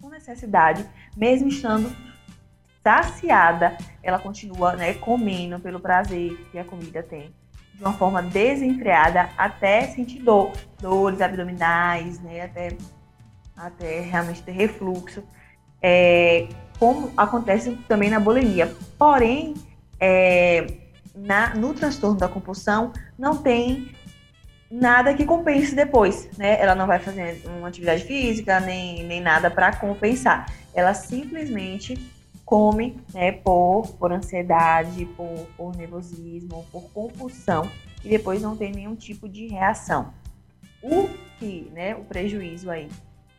[0.00, 1.94] com necessidade, mesmo estando
[2.82, 7.34] saciada, ela continua né, comendo pelo prazer que a comida tem,
[7.74, 12.68] de uma forma desenfreada até sentir dor, dores abdominais, né, até,
[13.56, 15.22] até realmente ter refluxo,
[15.82, 18.74] é, como acontece também na bulimia.
[18.98, 19.54] Porém,
[19.98, 20.66] é,
[21.14, 23.94] na, no transtorno da compulsão, não tem
[24.70, 26.60] nada que compense depois, né?
[26.60, 30.52] Ela não vai fazer uma atividade física, nem, nem nada para compensar.
[30.74, 31.94] Ela simplesmente
[32.44, 37.68] come, né, por, por ansiedade, por, por nervosismo, por compulsão,
[38.04, 40.12] e depois não tem nenhum tipo de reação.
[40.80, 42.88] O que, né, o prejuízo aí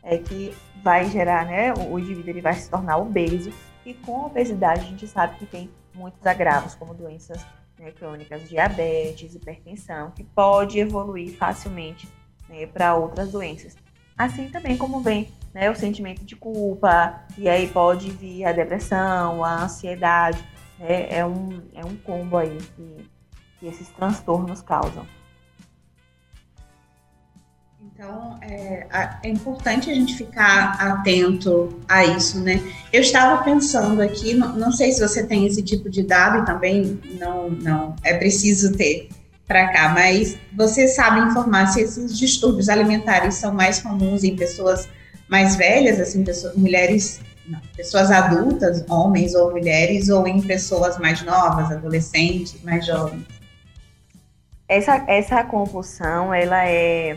[0.02, 3.52] é que vai gerar, né, o, indivíduo ele vai se tornar obeso,
[3.84, 7.44] e com a obesidade a gente sabe que tem muitos agravos, como doenças
[7.78, 12.08] né, crônicas, diabetes, hipertensão, que pode evoluir facilmente
[12.48, 13.76] né, para outras doenças.
[14.16, 19.44] Assim também como vem né, o sentimento de culpa, e aí pode vir a depressão,
[19.44, 20.44] a ansiedade,
[20.78, 23.10] né, é, um, é um combo aí que,
[23.58, 25.06] que esses transtornos causam.
[27.98, 28.86] Então, é,
[29.24, 32.62] é, importante a gente ficar atento a isso, né?
[32.92, 36.46] Eu estava pensando aqui, não, não, sei se você tem esse tipo de dado e
[36.46, 39.08] também não, não é preciso ter
[39.48, 44.88] para cá, mas você sabe informar se esses distúrbios alimentares são mais comuns em pessoas
[45.28, 51.20] mais velhas, assim, pessoas, mulheres, não, pessoas adultas, homens ou mulheres, ou em pessoas mais
[51.22, 53.26] novas, adolescentes, mais jovens?
[54.68, 57.16] Essa, essa compulsão, ela é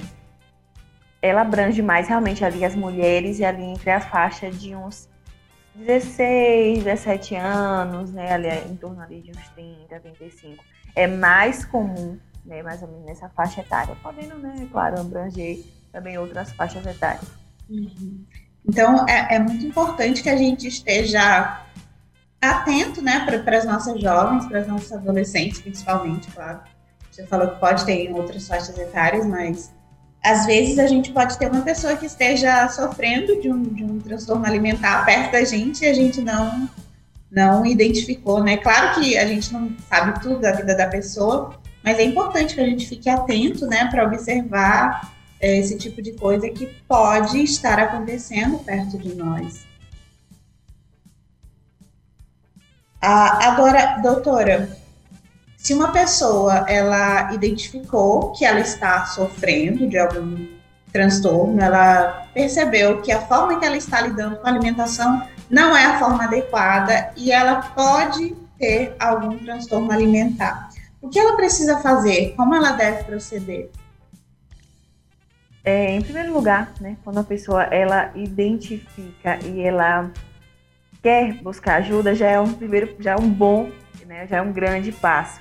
[1.21, 5.07] ela abrange mais realmente ali as mulheres e ali entre a faixa de uns
[5.75, 10.63] 16, 17 anos, né, ali em torno ali de uns 30, 35.
[10.95, 16.17] É mais comum, né, mais ou menos nessa faixa etária, podendo, né, claro, abranger também
[16.17, 17.25] outras faixas etárias.
[17.69, 18.25] Uhum.
[18.67, 21.65] Então, é, é, muito importante que a gente esteja
[22.41, 26.61] atento, né, para as nossas jovens, para as nossas adolescentes, principalmente, claro.
[27.09, 29.73] Você falou que pode ter em outras faixas etárias, mas
[30.23, 33.99] às vezes a gente pode ter uma pessoa que esteja sofrendo de um, de um
[33.99, 36.69] transtorno alimentar perto da gente e a gente não
[37.31, 38.57] não identificou, né?
[38.57, 42.59] Claro que a gente não sabe tudo da vida da pessoa, mas é importante que
[42.59, 47.79] a gente fique atento, né, para observar é, esse tipo de coisa que pode estar
[47.79, 49.65] acontecendo perto de nós.
[53.01, 54.77] Ah, agora, doutora,
[55.61, 60.47] se uma pessoa ela identificou que ela está sofrendo de algum
[60.91, 65.85] transtorno, ela percebeu que a forma que ela está lidando com a alimentação não é
[65.85, 70.69] a forma adequada e ela pode ter algum transtorno alimentar.
[70.99, 72.33] O que ela precisa fazer?
[72.35, 73.69] Como ela deve proceder?
[75.63, 80.09] É, em primeiro lugar, né, quando a pessoa ela identifica e ela
[81.01, 83.71] quer buscar ajuda, já é um primeiro, já é um bom
[84.11, 85.39] né, já é um grande passo.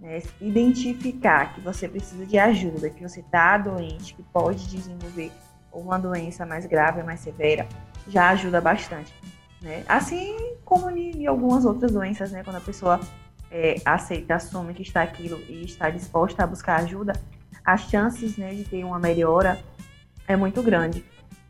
[0.00, 0.20] Né?
[0.40, 5.30] Identificar que você precisa de ajuda, que você está doente, que pode desenvolver
[5.72, 7.66] uma doença mais grave, mais severa,
[8.08, 9.14] já ajuda bastante.
[9.62, 9.84] Né?
[9.88, 12.42] Assim como em algumas outras doenças, né?
[12.42, 13.00] quando a pessoa
[13.50, 17.12] é, aceita, assume que está aquilo e está disposta a buscar ajuda,
[17.64, 19.60] as chances né, de ter uma melhora
[20.26, 21.04] é muito grande.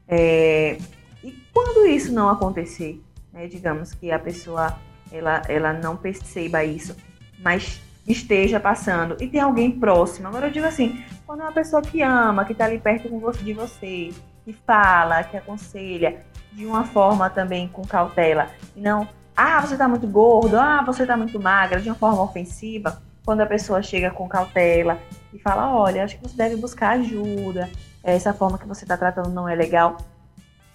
[0.06, 0.78] É,
[1.22, 3.00] e quando isso não acontecer,
[3.32, 4.78] né, digamos que a pessoa
[5.10, 6.96] ela, ela não perceba isso,
[7.38, 10.28] mas esteja passando e tem alguém próximo.
[10.28, 13.08] Agora eu digo assim, quando é uma pessoa que ama, que está ali perto
[13.42, 14.10] de você,
[14.44, 19.86] que fala, que aconselha, de uma forma também com cautela, e não, ah, você está
[19.86, 24.10] muito gordo, ah, você está muito magra, de uma forma ofensiva, quando a pessoa chega
[24.10, 24.98] com cautela
[25.32, 27.68] e fala, olha, acho que você deve buscar ajuda,
[28.02, 29.98] essa forma que você está tratando não é legal,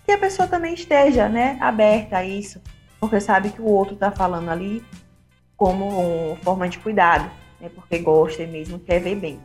[0.06, 2.62] que a pessoa também esteja, né, aberta a isso,
[3.00, 4.84] porque sabe que o outro está falando ali
[5.56, 9.40] como uma forma de cuidado, né, porque gosta e mesmo quer ver bem.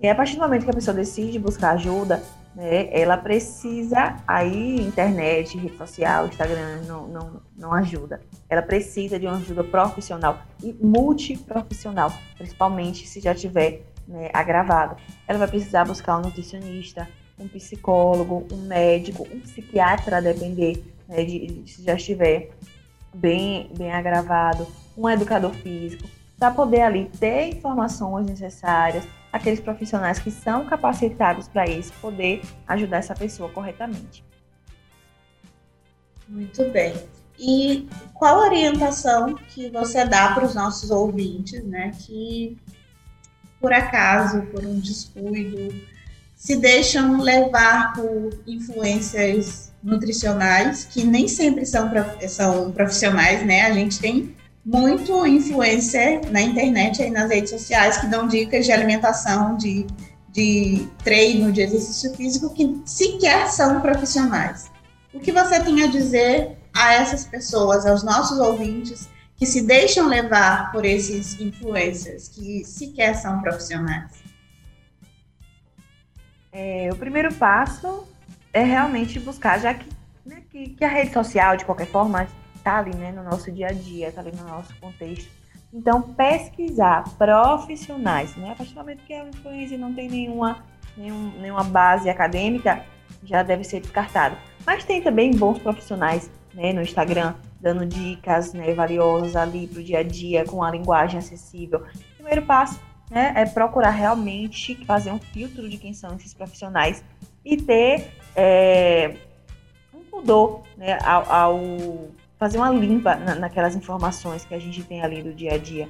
[0.00, 2.22] E a partir do momento que a pessoa decide buscar ajuda,
[2.54, 8.20] né, ela precisa, aí internet, rede social, Instagram não, não, não ajuda.
[8.48, 14.96] Ela precisa de uma ajuda profissional e multiprofissional, principalmente se já tiver né, agravado.
[15.26, 21.24] Ela vai precisar buscar um nutricionista, um psicólogo, um médico, um psiquiatra, a depender né,
[21.24, 22.50] de, se já estiver
[23.12, 24.66] bem, bem agravado,
[24.96, 31.64] um educador físico, para poder ali ter informações necessárias, aqueles profissionais que são capacitados para
[31.64, 34.24] isso, poder ajudar essa pessoa corretamente.
[36.28, 36.94] Muito bem.
[37.38, 42.56] E qual a orientação que você dá para os nossos ouvintes, né, que
[43.60, 45.74] por acaso, por um descuido,
[46.36, 51.90] se deixam levar por influências nutricionais, que nem sempre são,
[52.28, 53.62] são profissionais, né?
[53.62, 58.72] A gente tem muito influencer na internet e nas redes sociais que dão dicas de
[58.72, 59.86] alimentação, de,
[60.32, 64.70] de treino, de exercício físico, que sequer são profissionais.
[65.12, 70.08] O que você tem a dizer a essas pessoas, aos nossos ouvintes, que se deixam
[70.08, 74.23] levar por esses influencers, que sequer são profissionais?
[76.56, 78.06] É, o primeiro passo
[78.52, 79.88] é realmente buscar, já que,
[80.24, 83.66] né, que, que, a rede social, de qualquer forma, está ali né, no nosso dia
[83.66, 85.28] a dia, está ali no nosso contexto.
[85.72, 88.52] Então, pesquisar profissionais, né?
[88.52, 90.64] A partir do momento que a influência não tem nenhuma,
[90.96, 92.84] nenhum, nenhuma base acadêmica,
[93.24, 94.36] já deve ser descartado.
[94.64, 99.82] Mas tem também bons profissionais né, no Instagram, dando dicas né, valiosas ali para o
[99.82, 101.82] dia a dia, com a linguagem acessível.
[102.14, 107.04] Primeiro passo né, é procurar realmente fazer um filtro de quem são esses profissionais
[107.44, 109.16] e ter é,
[109.92, 111.60] um pudor né, ao, ao,
[112.38, 115.88] fazer uma limpa na, naquelas informações que a gente tem ali do dia a dia.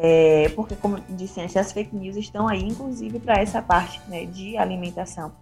[0.00, 4.26] É, porque, como disse antes, as fake news estão aí, inclusive, para essa parte né,
[4.26, 5.32] de alimentação.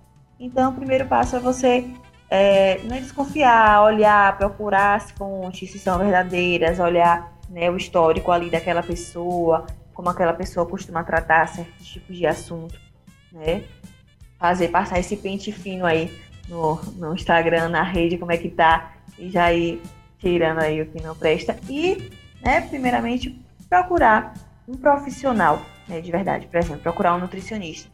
[0.40, 1.85] Então, o primeiro passo é você
[2.31, 8.33] é, não é desconfiar, olhar, procurar as fontes, se são verdadeiras, olhar né, o histórico
[8.33, 9.66] ali daquela pessoa,
[9.97, 12.79] como aquela pessoa costuma tratar certos tipos de assunto,
[13.33, 13.65] né?
[14.39, 16.13] Fazer passar esse pente fino aí
[16.51, 19.81] no, no Instagram, na rede, como é que tá, e já ir
[20.19, 21.57] tirando aí o que não presta.
[21.67, 24.35] E, né, primeiramente, procurar
[24.69, 27.91] um profissional, né, de verdade, por exemplo, procurar um nutricionista.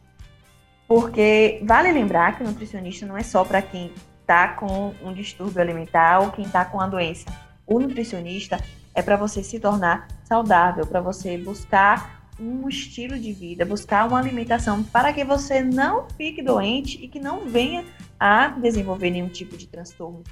[0.85, 5.61] Porque vale lembrar que o nutricionista não é só para quem está com um distúrbio
[5.61, 7.25] alimentar ou quem está com a doença.
[7.65, 8.57] O nutricionista
[8.93, 14.19] é para você se tornar saudável, para você buscar um estilo de vida, buscar uma
[14.19, 17.85] alimentação para que você não fique doente e que não venha
[18.19, 20.23] a desenvolver nenhum tipo de transtorno.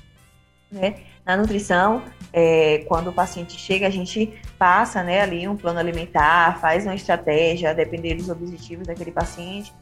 [0.72, 1.02] Né?
[1.26, 6.60] Na nutrição, é, quando o paciente chega, a gente passa né, ali um plano alimentar,
[6.60, 9.74] faz uma estratégia, depender dos objetivos daquele paciente,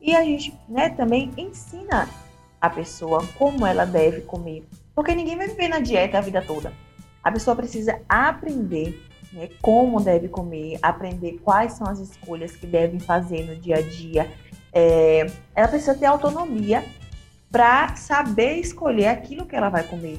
[0.00, 2.08] e a gente né, também ensina
[2.60, 6.72] a pessoa como ela deve comer, porque ninguém vai viver na dieta a vida toda.
[7.28, 12.98] A pessoa precisa aprender né, como deve comer, aprender quais são as escolhas que devem
[12.98, 14.32] fazer no dia a dia.
[14.72, 16.82] É, ela precisa ter autonomia
[17.50, 20.18] para saber escolher aquilo que ela vai comer.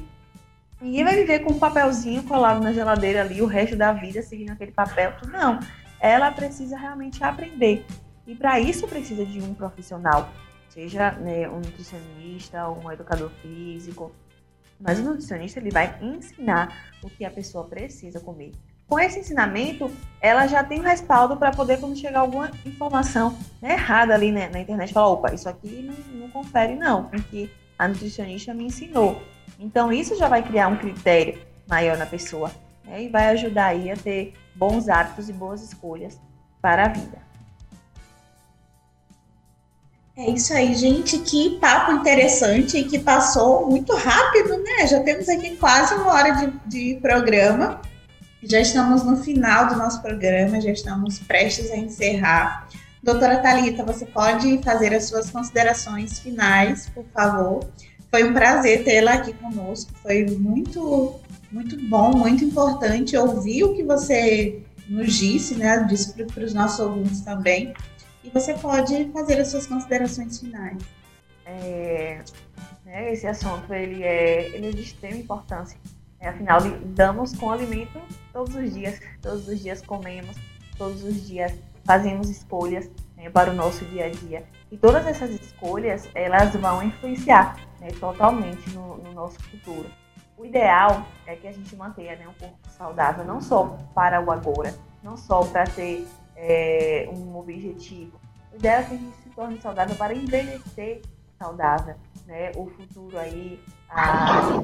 [0.80, 4.52] Ninguém vai viver com um papelzinho colado na geladeira ali o resto da vida seguindo
[4.52, 5.12] aquele papel.
[5.32, 5.58] Não.
[5.98, 7.84] Ela precisa realmente aprender.
[8.24, 10.28] E para isso precisa de um profissional,
[10.68, 14.12] seja né, um nutricionista, um educador físico.
[14.80, 18.52] Mas o nutricionista ele vai ensinar o que a pessoa precisa comer
[18.90, 19.88] com esse ensinamento,
[20.20, 24.50] ela já tem um respaldo para poder, quando chegar alguma informação né, errada ali né,
[24.52, 29.22] na internet, falar: opa, isso aqui não, não confere, não, porque a nutricionista me ensinou.
[29.60, 32.50] Então, isso já vai criar um critério maior na pessoa
[32.84, 36.20] né, e vai ajudar aí a ter bons hábitos e boas escolhas
[36.60, 37.29] para a vida.
[40.16, 41.18] É isso aí, gente.
[41.18, 44.86] Que papo interessante e que passou muito rápido, né?
[44.86, 47.80] Já temos aqui quase uma hora de, de programa.
[48.42, 52.68] Já estamos no final do nosso programa, já estamos prestes a encerrar.
[53.02, 57.66] Doutora Talita, você pode fazer as suas considerações finais, por favor.
[58.10, 59.92] Foi um prazer tê-la aqui conosco.
[60.02, 61.14] Foi muito,
[61.50, 65.86] muito bom, muito importante ouvir o que você nos disse, né?
[65.88, 67.72] Disse para os nossos ouvintes também.
[68.22, 70.82] E você pode fazer as suas considerações finais.
[71.46, 72.22] É,
[72.84, 75.78] né, esse assunto ele é, ele é de extrema importância
[76.20, 77.98] é, afinal, lidamos com alimento
[78.30, 80.36] todos os dias, todos os dias comemos,
[80.76, 84.44] todos os dias fazemos escolhas né, para o nosso dia a dia.
[84.70, 89.90] E todas essas escolhas, elas vão influenciar né, totalmente no, no, nosso futuro.
[90.36, 94.30] O ideal é que a gente mantenha né, um corpo saudável, não só para o
[94.30, 96.06] agora, não só para ter
[96.40, 98.18] é, um objetivo.
[98.52, 101.02] O ideal é que a gente se torne saudável para envelhecer
[101.38, 101.94] saudável,
[102.26, 102.50] né?
[102.56, 104.60] O futuro aí, a,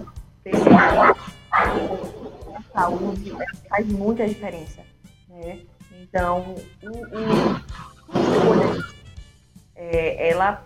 [1.53, 3.33] a saúde
[3.69, 4.83] faz muita diferença,
[5.29, 5.61] né?
[5.93, 7.65] Então, o, o,
[9.75, 10.65] é, ela,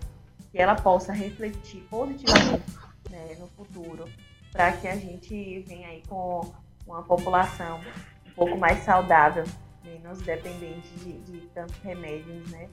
[0.50, 2.62] que ela possa refletir positivamente
[3.10, 4.08] né, no futuro,
[4.52, 6.52] para que a gente venha aí com
[6.86, 7.80] uma população
[8.26, 9.44] um pouco mais saudável,
[9.90, 12.68] menos dependente de, de tantos remédios, né?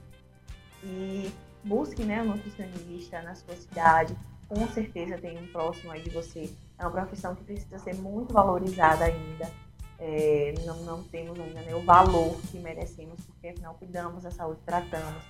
[0.82, 1.30] E
[1.64, 4.16] busque né, um nutricionista na sua cidade,
[4.48, 6.50] com certeza tem um próximo aí de você.
[6.78, 9.50] É uma profissão que precisa ser muito valorizada ainda.
[9.98, 14.60] É, não, não temos ainda né, o valor que merecemos, porque afinal cuidamos da saúde,
[14.64, 15.22] tratamos.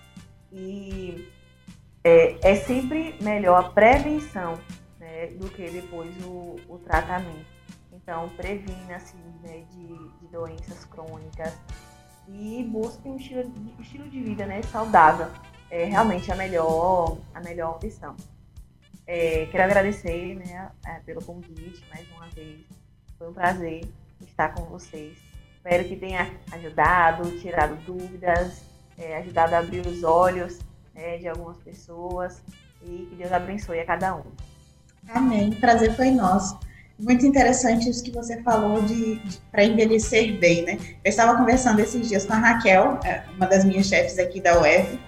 [0.52, 1.28] E
[2.04, 4.58] é, é sempre melhor a prevenção
[5.00, 7.57] né, do que depois o, o tratamento.
[8.02, 9.86] Então, previna-se né, de,
[10.20, 11.52] de, doenças crônicas
[12.28, 15.28] e busque um estilo de, estilo de vida né, saudável.
[15.70, 18.16] É realmente a melhor, a melhor opção.
[19.06, 22.60] É, quero agradecer né, é, pelo convite mais uma vez.
[23.18, 23.86] Foi um prazer
[24.26, 25.18] estar com vocês.
[25.56, 28.62] Espero que tenha ajudado, tirado dúvidas,
[28.96, 30.58] é, ajudado a abrir os olhos
[30.94, 32.42] né, de algumas pessoas
[32.82, 34.24] e que Deus abençoe a cada um.
[35.08, 35.50] Amém.
[35.52, 36.58] Prazer foi nosso.
[36.98, 40.78] Muito interessante isso que você falou de, de para envelhecer bem, né?
[41.04, 44.58] Eu estava conversando esses dias com a Raquel, é, uma das minhas chefes aqui da
[44.58, 44.98] UF,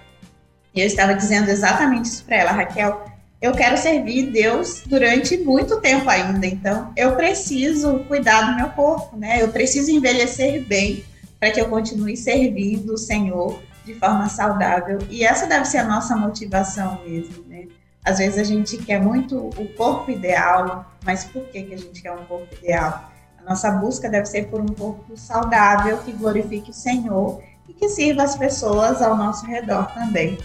[0.73, 3.03] e eu estava dizendo exatamente isso para ela, Raquel.
[3.41, 9.17] Eu quero servir Deus durante muito tempo ainda, então eu preciso cuidar do meu corpo,
[9.17, 9.41] né?
[9.41, 11.03] Eu preciso envelhecer bem
[11.39, 14.99] para que eu continue servindo o Senhor de forma saudável.
[15.09, 17.65] E essa deve ser a nossa motivação mesmo, né?
[18.03, 22.01] Às vezes a gente quer muito o corpo ideal, mas por que, que a gente
[22.01, 23.11] quer um corpo ideal?
[23.39, 27.89] A nossa busca deve ser por um corpo saudável, que glorifique o Senhor e que
[27.89, 30.37] sirva as pessoas ao nosso redor também.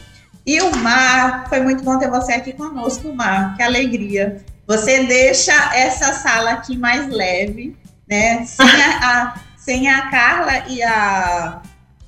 [0.44, 4.44] E o Mar, foi muito bom ter você aqui conosco, Mar, que alegria.
[4.66, 7.76] Você deixa essa sala aqui mais leve,
[8.08, 8.44] né?
[8.44, 11.60] Sem a, a sem a Carla e a,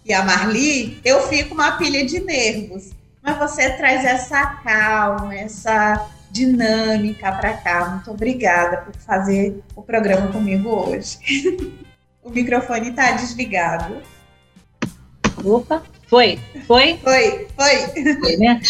[0.04, 2.90] e a Marli, eu fico uma pilha de nervos
[3.28, 7.90] mas você traz essa calma, essa dinâmica para cá.
[7.90, 11.18] Muito obrigada por fazer o programa comigo hoje.
[12.24, 13.96] o microfone está desligado.
[15.44, 16.98] Opa, foi, foi?
[17.02, 17.76] Foi, foi.
[18.14, 18.60] foi né?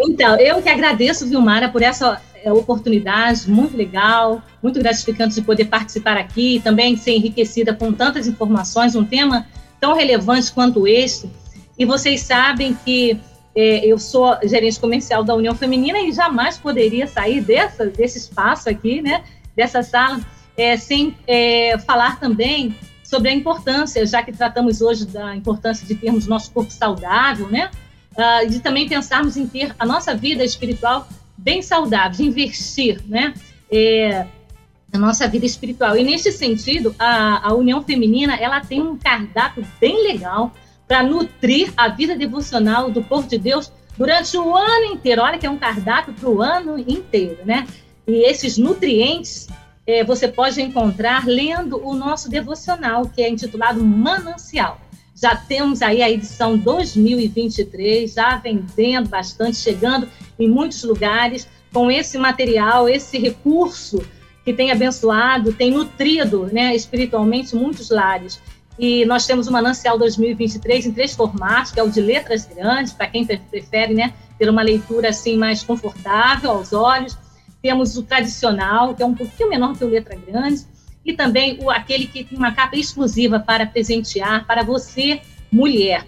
[0.00, 5.66] Então, eu que agradeço, Vilmara, por essa é, oportunidade muito legal, muito gratificante de poder
[5.66, 9.46] participar aqui e também ser enriquecida com tantas informações, um tema
[9.80, 11.30] tão relevante quanto este.
[11.78, 13.18] E vocês sabem que
[13.58, 18.70] é, eu sou gerente comercial da União Feminina e jamais poderia sair dessa, desse espaço
[18.70, 19.24] aqui, né,
[19.56, 20.20] dessa sala,
[20.56, 25.96] é, sem é, falar também sobre a importância, já que tratamos hoje da importância de
[25.96, 27.68] termos nosso corpo saudável, né,
[28.12, 33.34] uh, de também pensarmos em ter a nossa vida espiritual bem saudável, de investir, né,
[33.72, 34.24] é,
[34.92, 35.96] na nossa vida espiritual.
[35.96, 40.52] E neste sentido, a, a União Feminina, ela tem um cardápio bem legal,
[40.88, 45.22] para nutrir a vida devocional do povo de Deus durante o ano inteiro.
[45.22, 47.66] Olha que é um cardápio para o ano inteiro, né?
[48.06, 49.46] E esses nutrientes
[49.86, 54.80] é, você pode encontrar lendo o nosso devocional, que é intitulado Manancial.
[55.14, 60.08] Já temos aí a edição 2023, já vendendo bastante, chegando
[60.38, 64.00] em muitos lugares com esse material, esse recurso
[64.44, 68.40] que tem abençoado, tem nutrido né, espiritualmente muitos lares.
[68.78, 72.92] E nós temos o Manancial 2023 em três formatos, que é o de letras grandes,
[72.92, 77.18] para quem prefere né, ter uma leitura assim mais confortável aos olhos.
[77.60, 80.64] Temos o tradicional, que é um pouquinho menor que o letra grande,
[81.04, 85.20] e também o, aquele que tem uma capa exclusiva para presentear para você,
[85.50, 86.06] mulher.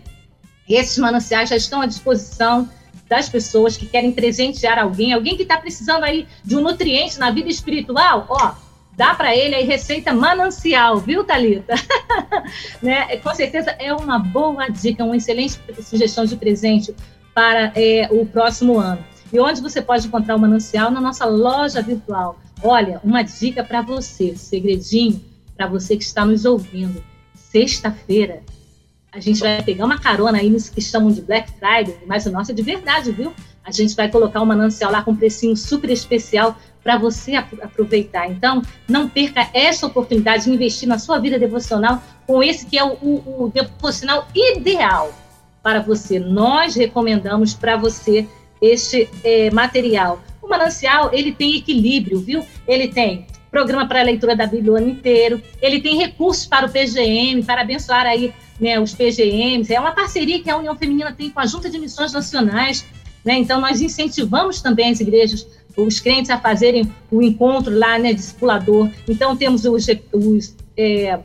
[0.68, 2.68] Esses mananciais já estão à disposição
[3.08, 7.32] das pessoas que querem presentear alguém, alguém que está precisando aí de um nutriente na
[7.32, 8.54] vida espiritual, ó,
[9.00, 11.74] dá para ele aí receita manancial, viu, Thalita?
[12.82, 13.16] né?
[13.16, 16.94] Com certeza é uma boa dica, uma excelente sugestão de presente
[17.32, 19.02] para é, o próximo ano.
[19.32, 20.90] E onde você pode encontrar o manancial?
[20.90, 22.38] Na nossa loja virtual.
[22.62, 25.18] Olha, uma dica para você, segredinho,
[25.56, 27.02] para você que está nos ouvindo.
[27.34, 28.42] Sexta-feira,
[29.10, 32.30] a gente vai pegar uma carona aí nos que chamam de Black Friday, mas o
[32.30, 33.32] nosso é de verdade, viu?
[33.64, 38.28] A gente vai colocar o manancial lá com um precinho super especial para você aproveitar.
[38.28, 42.84] Então, não perca essa oportunidade de investir na sua vida devocional com esse que é
[42.84, 45.12] o, o, o devocional ideal
[45.62, 46.18] para você.
[46.18, 48.26] Nós recomendamos para você
[48.60, 50.20] este é, material.
[50.42, 52.44] O manancial, ele tem equilíbrio, viu?
[52.66, 56.70] Ele tem programa para leitura da Bíblia o ano inteiro, ele tem recursos para o
[56.70, 59.74] PGM, para abençoar aí né, os PGMs.
[59.74, 62.86] É uma parceria que a União Feminina tem com a Junta de Missões Nacionais
[63.24, 63.34] Né?
[63.38, 65.46] Então, nós incentivamos também as igrejas,
[65.76, 68.90] os crentes a fazerem o encontro lá, né, discipulador.
[69.08, 71.20] Então, temos os, os é,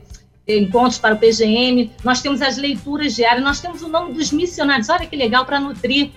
[0.48, 4.90] encontros para o PGM, nós temos as leituras diárias, nós temos o nome dos missionários.
[4.90, 6.12] Olha que legal para nutrir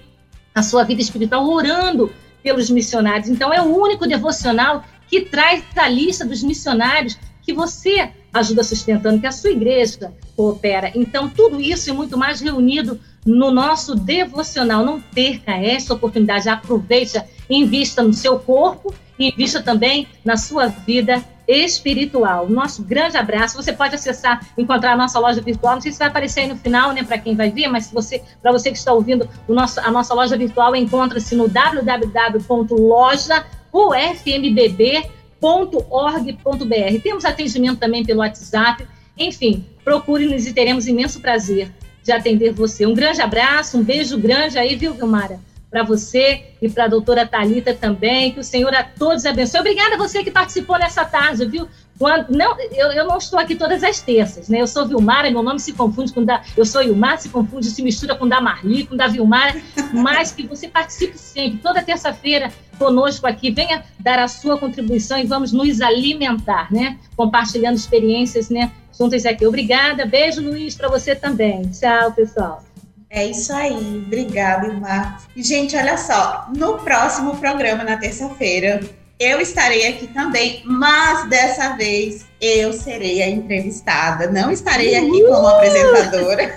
[0.55, 2.12] a sua vida espiritual, orando
[2.43, 3.29] pelos missionários.
[3.29, 9.20] Então, é o único devocional que traz a lista dos missionários que você ajuda sustentando,
[9.20, 10.93] que a sua igreja coopera.
[10.95, 14.85] Então, tudo isso e muito mais reunido no nosso devocional.
[14.85, 21.24] Não perca essa oportunidade, aproveite, invista no seu corpo e invista também na sua vida
[21.49, 22.49] espiritual.
[22.49, 23.57] Nosso grande abraço.
[23.57, 25.74] Você pode acessar, encontrar a nossa loja virtual.
[25.74, 28.22] Não sei se vai aparecer aí no final, né, para quem vai ver, mas você,
[28.43, 31.49] para você que está ouvindo, o nosso, a nossa loja virtual encontra-se no
[35.41, 37.03] www.lojaufmbb.org.br.
[37.03, 38.86] Temos atendimento também pelo WhatsApp.
[39.16, 41.72] Enfim, procure-nos e teremos imenso prazer
[42.03, 42.86] de atender você.
[42.86, 45.41] Um grande abraço, um beijo grande aí, viu, Vilmara?
[45.70, 48.32] para você e para a doutora Talita também.
[48.32, 49.61] Que o Senhor a todos abençoe.
[49.61, 51.68] Obrigada a você que participou nessa tarde, viu?
[51.99, 54.61] Quando, não, eu, eu não estou aqui todas as terças, né?
[54.61, 56.42] Eu sou Vilmara, meu nome se confunde com da.
[56.57, 59.61] Eu sou Ilmar, se confunde, se mistura com da Marli, com da Vilmara,
[59.92, 65.26] mas que você participe sempre, toda terça-feira conosco aqui, venha dar a sua contribuição e
[65.26, 66.96] vamos nos alimentar, né?
[67.16, 68.70] Compartilhando experiências, né?
[68.96, 69.44] Juntas aqui.
[69.44, 71.62] Obrigada, beijo, Luiz, para você também.
[71.70, 72.62] Tchau, pessoal.
[73.11, 75.22] É isso aí, obrigada, Ilmar.
[75.34, 78.80] E, gente, olha só, no próximo programa, na terça-feira,
[79.19, 85.49] eu estarei aqui também, mas dessa vez eu serei a entrevistada, não estarei aqui como
[85.49, 86.55] apresentadora.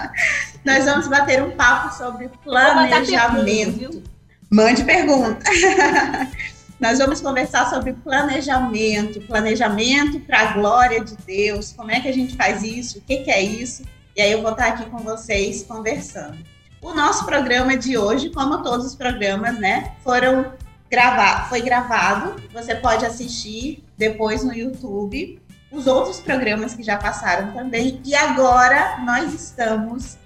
[0.64, 4.02] Nós vamos bater um papo sobre planejamento.
[4.50, 5.42] Mande pergunta.
[6.78, 12.12] Nós vamos conversar sobre planejamento, planejamento para a glória de Deus, como é que a
[12.12, 13.82] gente faz isso, o que, que é isso.
[14.14, 16.36] E aí eu vou estar aqui com vocês conversando.
[16.82, 20.52] O nosso programa de hoje, como todos os programas, né, foram
[20.94, 22.36] gravar, foi gravado.
[22.52, 25.42] Você pode assistir depois no YouTube
[25.72, 28.00] os outros programas que já passaram também.
[28.04, 30.16] E agora nós estamos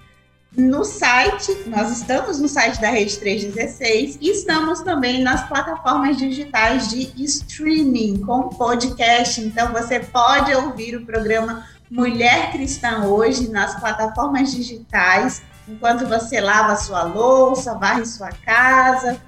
[0.55, 6.91] no site, nós estamos no site da Rede 316 e estamos também nas plataformas digitais
[6.91, 9.41] de streaming com podcast.
[9.41, 16.77] Então você pode ouvir o programa Mulher Cristã hoje nas plataformas digitais, enquanto você lava
[16.77, 19.19] sua louça, varre sua casa,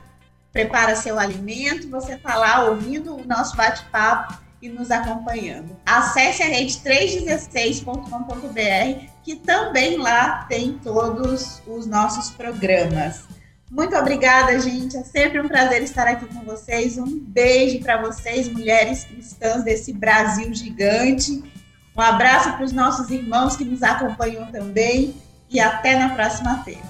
[0.53, 5.75] prepara seu alimento, você está lá ouvindo o nosso bate-papo e nos acompanhando.
[5.87, 13.23] Acesse a rede 316.com.br, que também lá tem todos os nossos programas.
[13.71, 14.97] Muito obrigada, gente.
[14.97, 16.99] É sempre um prazer estar aqui com vocês.
[16.99, 21.41] Um beijo para vocês, mulheres cristãs desse Brasil gigante.
[21.97, 25.15] Um abraço para os nossos irmãos que nos acompanham também
[25.49, 26.90] e até na próxima terça.